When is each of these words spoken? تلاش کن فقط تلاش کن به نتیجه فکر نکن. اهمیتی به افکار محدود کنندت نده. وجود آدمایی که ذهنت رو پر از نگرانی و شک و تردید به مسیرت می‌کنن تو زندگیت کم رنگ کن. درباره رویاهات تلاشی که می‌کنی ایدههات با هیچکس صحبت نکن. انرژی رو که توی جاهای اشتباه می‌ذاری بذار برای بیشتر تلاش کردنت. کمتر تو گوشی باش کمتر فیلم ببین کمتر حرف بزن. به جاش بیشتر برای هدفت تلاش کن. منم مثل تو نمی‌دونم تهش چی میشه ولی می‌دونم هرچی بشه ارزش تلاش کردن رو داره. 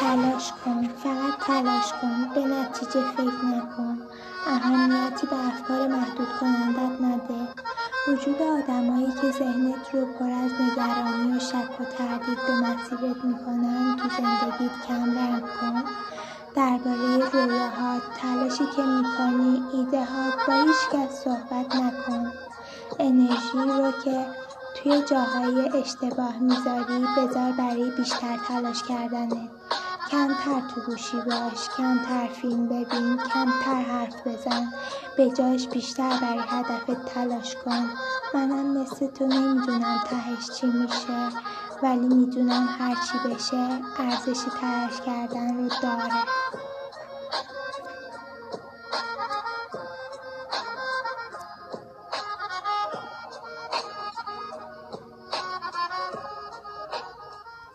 تلاش 0.00 0.52
کن 0.64 0.88
فقط 0.88 1.46
تلاش 1.46 1.92
کن 1.92 2.34
به 2.34 2.40
نتیجه 2.40 3.00
فکر 3.16 3.44
نکن. 3.44 3.98
اهمیتی 4.46 5.26
به 5.26 5.36
افکار 5.46 5.88
محدود 5.88 6.28
کنندت 6.40 7.00
نده. 7.00 7.48
وجود 8.08 8.42
آدمایی 8.42 9.12
که 9.20 9.30
ذهنت 9.30 9.94
رو 9.94 10.06
پر 10.06 10.30
از 10.30 10.50
نگرانی 10.60 11.36
و 11.36 11.38
شک 11.38 11.80
و 11.80 11.84
تردید 11.84 12.38
به 12.46 12.54
مسیرت 12.54 13.24
می‌کنن 13.24 13.96
تو 13.96 14.08
زندگیت 14.08 14.86
کم 14.88 15.18
رنگ 15.18 15.42
کن. 15.42 15.84
درباره 16.54 17.30
رویاهات 17.32 18.02
تلاشی 18.20 18.64
که 18.76 18.82
می‌کنی 18.82 19.62
ایدههات 19.72 20.34
با 20.46 20.52
هیچکس 20.52 21.24
صحبت 21.24 21.76
نکن. 21.76 22.32
انرژی 22.98 23.58
رو 23.58 23.92
که 24.04 24.26
توی 24.74 25.02
جاهای 25.02 25.68
اشتباه 25.78 26.38
می‌ذاری 26.38 27.06
بذار 27.16 27.52
برای 27.52 27.90
بیشتر 27.90 28.36
تلاش 28.48 28.82
کردنت. 28.82 29.50
کمتر 30.10 30.60
تو 30.74 30.80
گوشی 30.80 31.16
باش 31.16 31.68
کمتر 31.76 32.26
فیلم 32.26 32.66
ببین 32.66 33.16
کمتر 33.16 33.82
حرف 33.82 34.26
بزن. 34.26 34.72
به 35.16 35.30
جاش 35.30 35.68
بیشتر 35.68 36.18
برای 36.22 36.40
هدفت 36.48 37.04
تلاش 37.04 37.56
کن. 37.56 37.90
منم 38.34 38.78
مثل 38.82 39.06
تو 39.06 39.26
نمی‌دونم 39.26 39.98
تهش 40.10 40.50
چی 40.60 40.66
میشه 40.66 41.28
ولی 41.82 42.08
می‌دونم 42.14 42.68
هرچی 42.78 43.18
بشه 43.34 43.68
ارزش 43.98 44.40
تلاش 44.60 45.00
کردن 45.06 45.56
رو 45.56 45.68
داره. 45.82 46.69